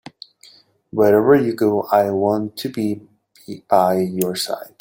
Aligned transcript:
Wherever 0.89 1.35
you 1.35 1.53
go, 1.53 1.83
I 1.91 2.09
want 2.09 2.57
to 2.57 2.69
be 2.69 3.01
by 3.69 3.99
your 3.99 4.35
side. 4.35 4.73